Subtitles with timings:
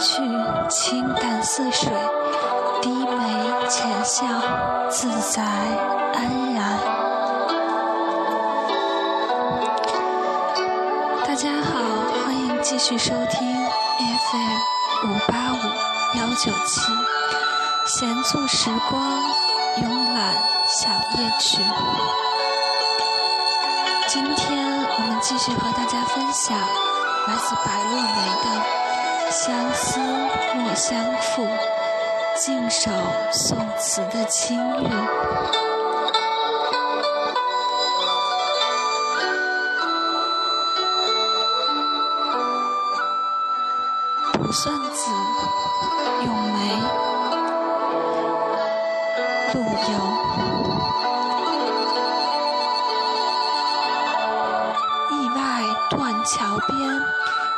[0.00, 0.22] 去，
[0.70, 1.92] 清淡似水，
[2.80, 4.24] 低眉浅笑，
[4.88, 6.78] 自在安然。
[11.26, 11.78] 大家好，
[12.24, 13.54] 欢迎继续收听
[13.98, 16.80] FM 五八五幺九七，
[17.84, 19.02] 闲坐时光。
[19.76, 19.82] 慵
[20.14, 20.34] 懒
[20.66, 21.62] 小夜曲。
[24.08, 28.48] 今天我们继续和大家分享来自白落梅的
[29.30, 30.00] 《相思
[30.54, 31.44] 莫相负》，
[32.36, 32.90] 静守
[33.30, 34.90] 宋词的清韵。
[44.32, 45.10] 不算子，
[46.24, 46.58] 咏梅。
[49.54, 49.68] 陆游，
[55.12, 55.40] 驿外
[55.88, 56.80] 断桥边，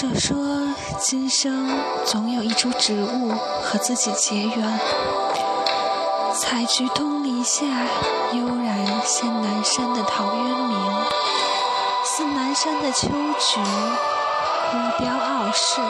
[0.00, 0.34] 者说，
[0.98, 4.80] 今生总有一株植物和自己结缘。
[6.34, 7.66] 采菊东篱下，
[8.32, 10.78] 悠然见南山的陶渊明，
[12.02, 13.60] 似南山的秋菊，
[14.70, 15.82] 孤标傲世。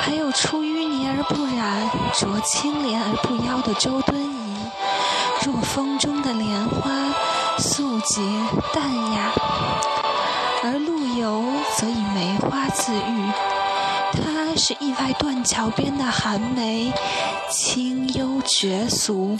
[0.00, 4.70] 还有出淤泥而不染，濯清涟而不妖的周敦颐。
[5.44, 6.90] 若风中的莲花，
[7.58, 8.22] 素洁
[8.72, 9.30] 淡雅；
[10.62, 11.44] 而陆游
[11.76, 13.32] 则以梅花自喻，
[14.12, 16.92] 他是意外断桥边的寒梅，
[17.50, 19.38] 清幽绝俗，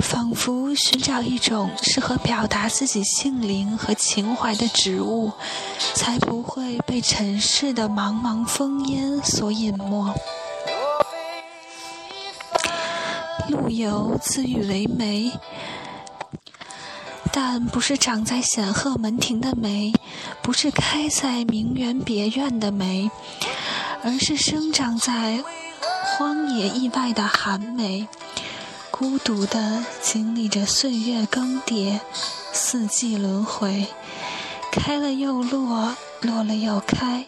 [0.00, 5.32] 仿佛寻找一种适合表达自己性灵和情怀的植物，
[5.94, 10.12] 才不会被尘世的茫茫风烟所隐没。
[13.48, 15.30] 陆游自喻为梅，
[17.38, 19.92] 但不是长在显赫门庭的梅，
[20.40, 23.10] 不是开在名园别院的梅，
[24.02, 25.44] 而是生长在
[25.84, 28.08] 荒野意外的寒梅，
[28.90, 32.00] 孤独地经历着岁月更迭、
[32.54, 33.86] 四季轮回，
[34.72, 37.26] 开了又落，落了又开，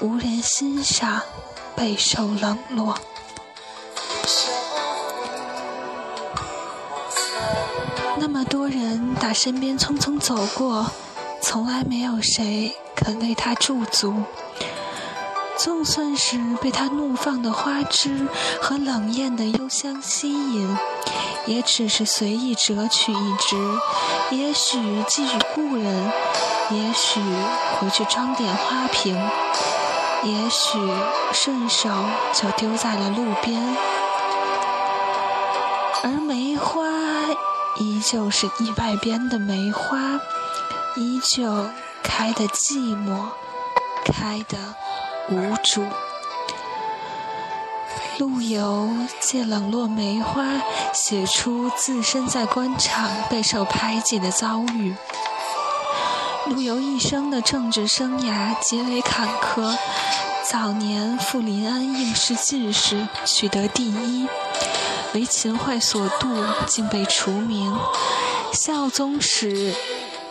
[0.00, 1.22] 无人欣赏，
[1.74, 2.96] 备受冷落。
[8.40, 10.90] 么多人打身边匆匆走过，
[11.42, 14.14] 从来没有谁肯为他驻足。
[15.58, 18.26] 纵算是被他怒放的花枝
[18.62, 20.78] 和冷艳的幽香吸引，
[21.44, 23.56] 也只是随意折取一枝，
[24.30, 26.10] 也许寄予故人，
[26.70, 27.20] 也许
[27.78, 29.14] 回去装点花瓶，
[30.22, 30.78] 也许
[31.34, 31.90] 顺手
[32.32, 33.76] 就丢在了路边。
[36.02, 36.88] 而梅花。
[37.78, 40.20] 依旧是意外边的梅花，
[40.96, 41.70] 依旧
[42.02, 43.28] 开得寂寞，
[44.12, 44.58] 开得
[45.30, 45.84] 无主。
[48.18, 48.90] 陆游
[49.20, 50.44] 借冷落梅花，
[50.92, 54.94] 写出自身在官场备受排挤的遭遇。
[56.46, 59.74] 陆游一生的政治生涯极为坎坷，
[60.50, 64.28] 早年赴临安应试进士，取得第一。
[65.12, 66.28] 为秦桧所妒，
[66.66, 67.72] 竟被除名；
[68.52, 69.74] 孝宗时，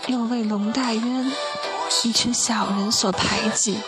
[0.08, 1.31] 又为龙大渊
[2.04, 3.80] 一群小人所排挤。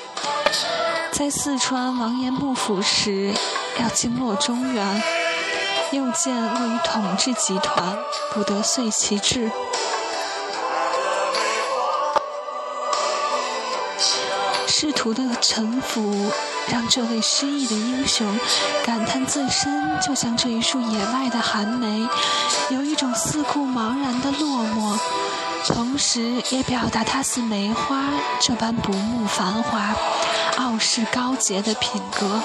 [1.12, 3.34] 在四川王延幕府时，
[3.80, 5.04] 要经落中原，
[5.92, 7.98] 又见位于统治集团，
[8.34, 9.50] 不得遂其志。
[14.82, 16.12] 仕途的沉浮，
[16.68, 18.26] 让这位失意的英雄
[18.84, 22.10] 感叹自身就像这一束野外的寒梅，
[22.72, 24.98] 有一种四顾茫然的落寞，
[25.68, 29.96] 同时也表达他似梅花这般不慕繁华、
[30.58, 32.42] 傲视高洁的品格。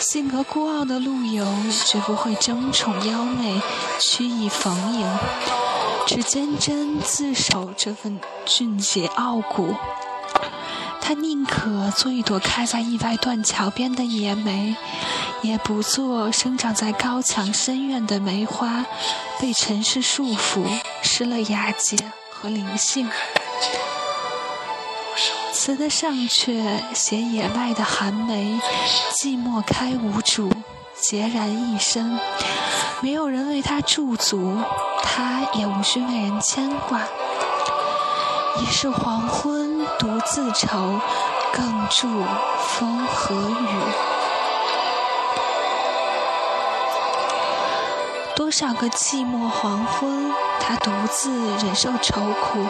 [0.00, 1.46] 性格孤傲的陆游
[1.86, 3.62] 绝不会争宠妖媚、
[4.00, 5.18] 曲意逢迎，
[6.04, 9.76] 只坚贞自守这份俊杰傲骨。
[11.00, 14.76] 他宁可做一朵开在意外断桥边的野梅，
[15.42, 18.84] 也不做生长在高墙深院的梅花，
[19.40, 20.64] 被尘世束缚，
[21.02, 21.96] 失了雅洁
[22.30, 23.08] 和灵性。
[25.52, 28.60] 词的上阙写野外的寒梅，
[29.20, 30.50] 寂寞开无主，
[30.96, 32.18] 孑然一身，
[33.00, 34.56] 没有人为他驻足，
[35.02, 37.02] 他也无需为人牵挂。
[38.60, 39.69] 已是黄昏。
[40.00, 40.98] 独自愁，
[41.52, 42.08] 更著
[42.58, 43.66] 风和雨。
[48.34, 52.66] 多少个寂寞黄昏，他独自忍受愁苦；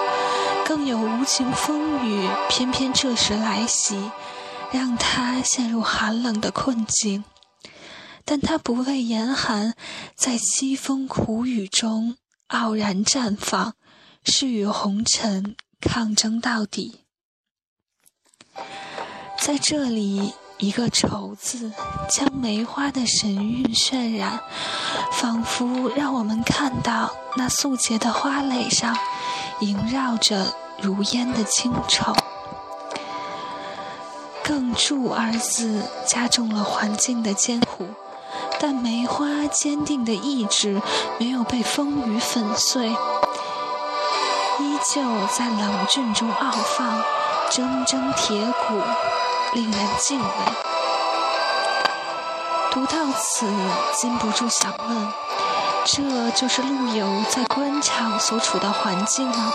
[0.66, 4.10] 更有无情风雨，偏偏这时来袭，
[4.72, 7.22] 让他陷入寒冷的困境。
[8.24, 9.76] 但他不畏严寒，
[10.16, 12.16] 在凄风苦雨中
[12.48, 13.74] 傲然绽放，
[14.24, 17.04] 是与红尘抗争到底。
[19.38, 21.72] 在这里，一个“愁”字
[22.10, 24.40] 将梅花的神韵渲染，
[25.12, 28.96] 仿佛让我们看到那素洁的花蕾上
[29.60, 32.14] 萦绕着如烟的清愁。
[34.42, 37.86] 更注二字加重了环境的艰苦，
[38.58, 40.82] 但梅花坚定的意志
[41.18, 47.02] 没有被风雨粉碎，依旧在冷峻中傲放，
[47.50, 48.80] 铮铮铁骨。
[49.52, 50.26] 令人敬畏。
[52.70, 53.44] 读到此，
[54.00, 55.12] 禁不住想问：
[55.84, 59.52] 这就是陆游在官场所处的环境吗？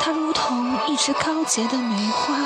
[0.00, 2.36] 他如同一枝高洁的梅花，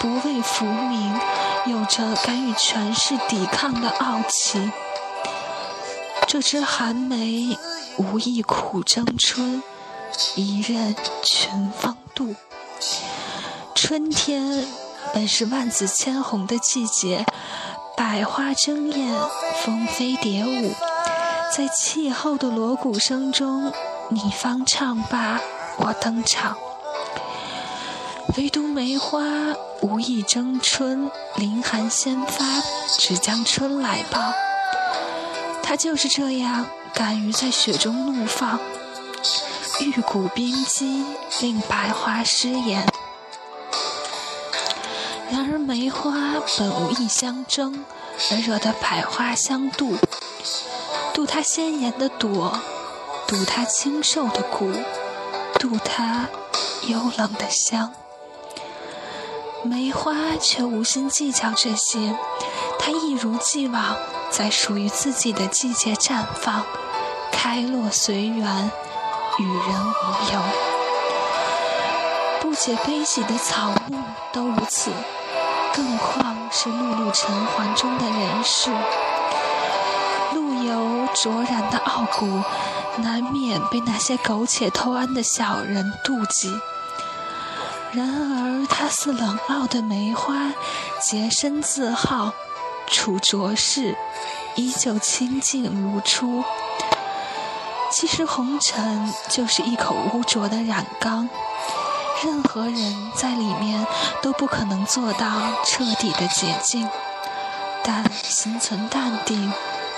[0.00, 1.20] 不畏浮名，
[1.66, 4.72] 有着敢与权势抵抗的傲气。
[6.26, 7.58] 这枝寒梅，
[7.98, 9.62] 无意苦争春，
[10.36, 12.34] 一任群芳妒。
[13.84, 14.64] 春天。
[15.12, 17.26] 本是万紫千红的季节，
[17.96, 19.12] 百花争艳，
[19.64, 20.72] 蜂飞蝶舞，
[21.50, 23.72] 在气候的锣鼓声中，
[24.10, 25.40] 你方唱罢
[25.78, 26.56] 我登场。
[28.36, 29.24] 唯独梅花
[29.80, 32.44] 无意争春，凌寒先发，
[33.00, 34.32] 只将春来报。
[35.60, 36.64] 它就是这样，
[36.94, 38.60] 敢于在雪中怒放，
[39.80, 41.04] 玉骨冰肌，
[41.40, 42.86] 令百花失颜。
[45.32, 46.10] 然而梅花
[46.58, 47.86] 本无意相争，
[48.30, 49.96] 而惹得百花相妒，
[51.14, 52.60] 妒它鲜艳的朵，
[53.26, 54.70] 妒它清瘦的骨，
[55.54, 56.28] 妒它
[56.86, 57.94] 幽冷的香。
[59.62, 62.14] 梅花却无心计较这些，
[62.78, 63.96] 它一如既往
[64.28, 66.62] 在属于自己的季节绽放，
[67.32, 68.70] 开落随缘，
[69.38, 70.42] 与人无尤。
[72.42, 73.96] 不解悲喜的草木
[74.30, 74.90] 都如此。
[75.74, 78.70] 更况是碌碌尘寰中的人世，
[80.34, 82.42] 陆游卓然的傲骨，
[82.98, 86.54] 难免被那些苟且偷安的小人妒忌。
[87.92, 90.52] 然而，他似冷傲的梅花，
[91.02, 92.32] 洁身自好，
[92.86, 93.96] 处浊世
[94.54, 96.44] 依旧清净如初。
[97.90, 101.28] 其实，红尘就是一口污浊的染缸。
[102.24, 103.84] 任何人在里面
[104.22, 105.28] 都不可能做到
[105.64, 106.88] 彻底的洁净，
[107.82, 109.52] 但心存淡定，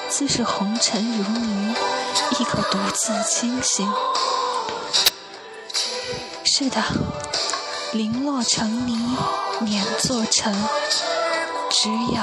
[0.09, 1.75] 自是红尘如泥，
[2.39, 3.93] 亦可独自清醒。
[6.45, 6.83] 是的，
[7.93, 9.17] 零落成泥，
[9.61, 10.55] 碾作尘，
[11.71, 12.23] 只有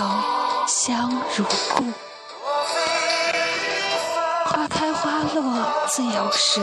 [0.68, 2.11] 香如故。
[4.52, 6.62] 花开花落自有时。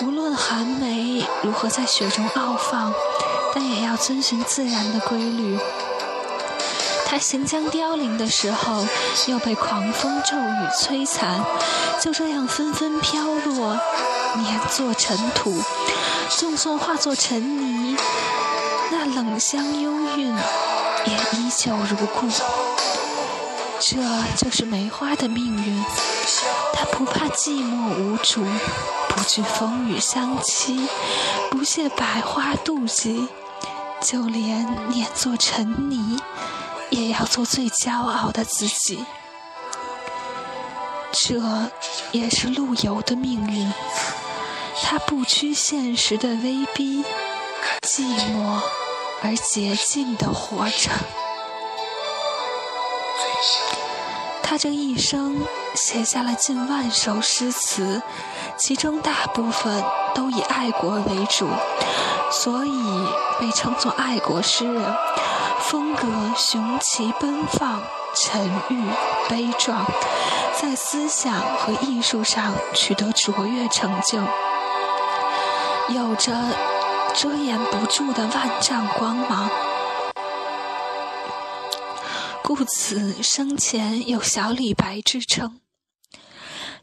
[0.00, 2.92] 无论寒梅如何在雪中傲放，
[3.54, 5.58] 但也要遵循自然的规律。
[7.06, 8.84] 它行将凋零的时候，
[9.26, 11.44] 又被狂风骤雨摧残，
[12.00, 13.78] 就这样纷纷飘落，
[14.36, 15.62] 碾作尘土。
[16.30, 17.96] 纵算化作尘泥，
[18.90, 20.36] 那冷香幽韵，
[21.06, 22.28] 也依旧如故。
[23.80, 23.96] 这
[24.36, 25.84] 就是梅花的命运，
[26.74, 28.44] 它不怕寂寞无主，
[29.08, 30.88] 不惧风雨相欺，
[31.50, 33.28] 不屑百花妒忌，
[34.02, 36.20] 就连碾作尘泥，
[36.90, 39.04] 也要做最骄傲的自己。
[41.12, 41.40] 这
[42.10, 43.72] 也是陆游的命运，
[44.82, 47.04] 他不屈现实的威逼，
[47.82, 48.60] 寂寞
[49.22, 50.90] 而洁净地活着。
[54.48, 55.36] 他这一生
[55.74, 58.00] 写下了近万首诗词，
[58.56, 61.46] 其中大部分都以爱国为主，
[62.32, 63.06] 所以
[63.38, 64.82] 被称作爱国诗人。
[65.60, 67.82] 风格雄奇奔放，
[68.16, 68.82] 沉郁
[69.28, 69.84] 悲壮，
[70.58, 74.18] 在思想和艺术上取得卓越成就，
[75.94, 76.32] 有着
[77.14, 79.50] 遮掩不住的万丈光芒。
[82.48, 85.60] 故此，生前有“小李白”之称。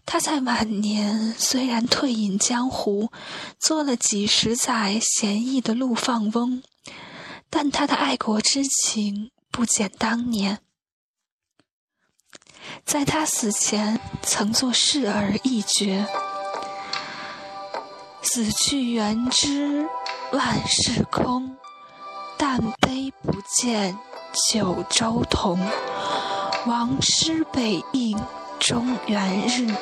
[0.06, 3.12] 他在晚年虽然退隐江湖，
[3.58, 6.62] 做了几十载闲逸的陆放翁，
[7.50, 10.60] 但他的爱国之情不减当年。
[12.86, 16.06] 在他死前，曾作示儿一绝
[18.22, 19.90] ：“死去元知
[20.32, 21.58] 万事空，
[22.38, 23.98] 但悲不见。”
[24.36, 25.58] 九州同，
[26.66, 28.20] 王师北应
[28.60, 29.74] 中原日，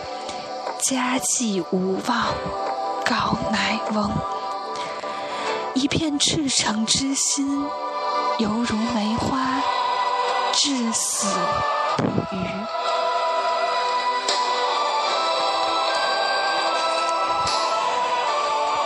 [0.80, 2.28] 家祭无忘
[3.04, 4.12] 告乃翁。
[5.74, 7.66] 一片赤诚之心，
[8.38, 9.60] 犹如梅花，
[10.54, 11.28] 至死
[11.98, 12.38] 不渝。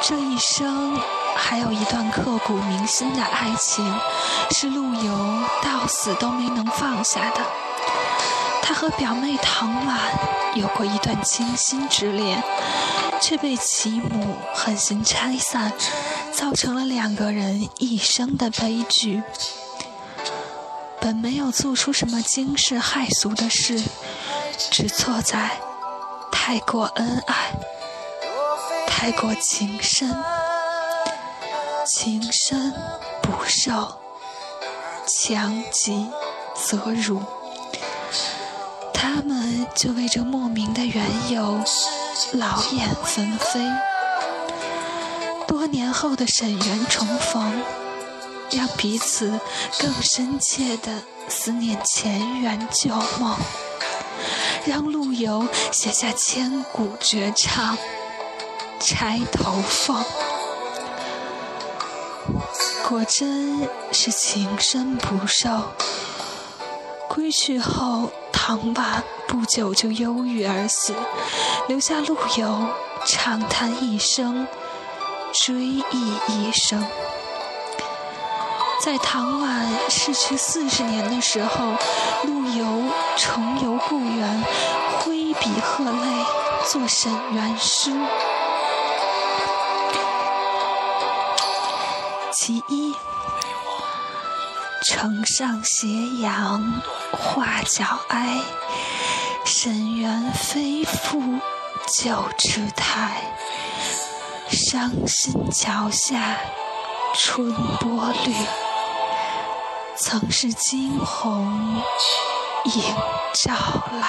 [0.01, 0.97] 这一生。
[1.37, 3.85] 还有一段刻骨铭心的爱情，
[4.51, 7.41] 是陆游到死都没能放下的。
[8.61, 9.97] 他和表妹唐婉
[10.55, 12.43] 有过一段倾心之恋，
[13.21, 15.71] 却被其母狠心拆散，
[16.33, 19.23] 造成了两个人一生的悲剧。
[20.99, 23.81] 本没有做出什么惊世骇俗的事，
[24.71, 25.51] 只错在
[26.29, 27.53] 太过恩爱，
[28.85, 30.13] 太过情深。
[31.87, 32.73] 情深
[33.21, 33.95] 不寿，
[35.07, 36.05] 强极
[36.53, 37.21] 则辱。
[38.93, 41.63] 他们就为这莫名的缘由，
[42.33, 43.61] 老眼纷飞。
[45.47, 47.63] 多年后的沈园重逢，
[48.51, 49.39] 让彼此
[49.79, 50.91] 更深切地
[51.29, 53.37] 思念前缘旧梦，
[54.65, 57.77] 让陆游写下千古绝唱
[58.81, 60.03] 《钗头凤》。
[62.89, 65.49] 果真是情深不寿。
[67.09, 70.93] 归去后，唐婉不久就忧郁而死，
[71.67, 72.69] 留下陆游
[73.05, 74.47] 长叹一生，
[75.33, 75.83] 追忆
[76.29, 76.81] 一生。
[78.81, 81.73] 在唐婉逝去四十年的时候，
[82.23, 82.83] 陆游
[83.17, 84.45] 重游故园，
[84.99, 86.25] 挥笔喝泪，
[86.71, 87.91] 作沈园诗。
[92.47, 92.95] 其一，
[94.85, 95.85] 城上斜
[96.21, 98.39] 阳画角哀，
[99.43, 101.21] 沈园非复
[101.97, 103.21] 旧池台。
[104.49, 106.37] 伤心桥下
[107.15, 108.33] 春波绿，
[109.97, 111.83] 曾是惊鸿
[112.63, 112.95] 影
[113.43, 113.53] 照
[113.91, 114.07] 来。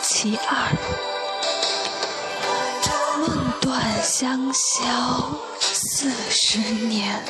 [0.00, 0.91] 其二。
[4.02, 4.90] 香消
[5.60, 7.22] 四十年，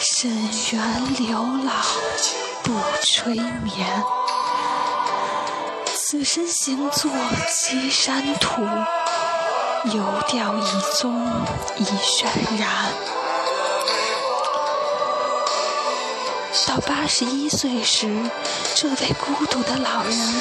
[0.00, 0.30] 沈
[0.72, 1.72] 园柳老
[2.62, 4.02] 不吹眠。
[5.94, 7.10] 此身行作
[7.48, 8.62] 稽山土，
[9.92, 10.66] 游钓遗
[11.00, 11.26] 踪
[11.76, 12.26] 已渲
[12.58, 12.92] 然。
[16.66, 18.30] 到八十一岁时，
[18.74, 20.40] 这位孤独的老人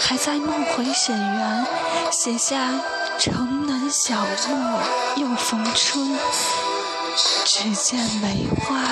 [0.00, 1.66] 还在梦回沈园，
[2.12, 2.70] 写下。
[3.18, 4.16] 城南小
[4.48, 4.80] 陌
[5.16, 6.18] 又逢春，
[7.44, 8.82] 只见梅花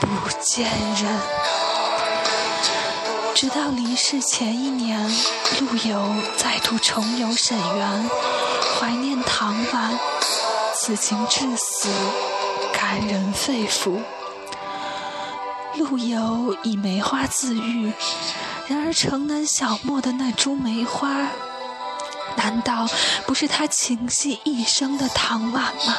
[0.00, 0.08] 不
[0.40, 0.70] 见
[1.02, 1.20] 人。
[3.34, 5.10] 直到离世前一年，
[5.60, 8.10] 陆游再度重游沈园，
[8.78, 9.98] 怀念唐婉，
[10.76, 11.88] 此情至死，
[12.72, 14.00] 感人肺腑。
[15.76, 17.92] 陆游以梅花自喻，
[18.68, 21.26] 然而城南小陌的那株梅花。
[22.36, 22.86] 难道
[23.26, 25.96] 不是他情系一生的唐婉吗？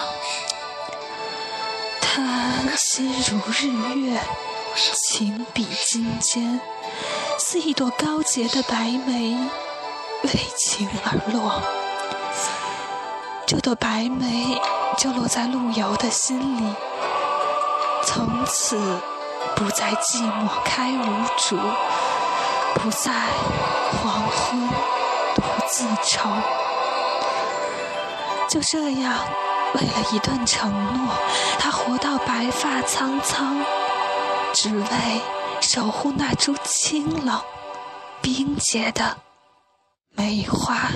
[2.02, 3.68] 他心如日
[4.00, 4.20] 月，
[5.04, 6.60] 情比金坚，
[7.38, 8.76] 似一朵高洁的白
[9.06, 9.38] 梅，
[10.24, 11.62] 为情而落。
[13.46, 14.60] 这朵白梅
[14.98, 16.74] 就落在陆游的心里，
[18.04, 18.78] 从此
[19.56, 21.58] 不再寂寞开无主，
[22.76, 23.12] 不再
[23.92, 24.70] 黄昏
[25.68, 26.30] 自嘲。
[28.48, 29.26] 就这样，
[29.74, 31.16] 为了一段承诺，
[31.60, 33.58] 他活到白发苍苍，
[34.54, 34.86] 只为
[35.62, 37.42] 守护那株清冷、
[38.22, 39.18] 冰洁的
[40.12, 40.90] 梅花。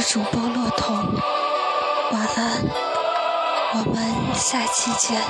[0.00, 0.96] 是主播骆童，
[2.12, 2.64] 晚安，
[3.74, 5.20] 我们下期见。